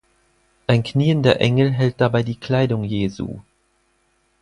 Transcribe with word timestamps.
Ein 0.65 0.81
kniender 0.81 1.39
Engel 1.41 1.69
hält 1.69 2.01
dabei 2.01 2.23
die 2.23 2.33
Kleidung 2.33 2.83
Jesu. 2.83 3.41